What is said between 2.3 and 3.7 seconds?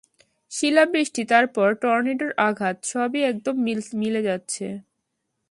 আঘাত, সবই একদম